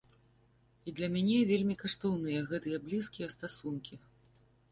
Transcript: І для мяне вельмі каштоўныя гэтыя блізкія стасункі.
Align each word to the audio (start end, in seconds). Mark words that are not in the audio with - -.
І 0.91 0.93
для 0.99 1.09
мяне 1.15 1.35
вельмі 1.51 1.75
каштоўныя 1.83 2.39
гэтыя 2.53 2.77
блізкія 2.87 3.27
стасункі. 3.37 4.01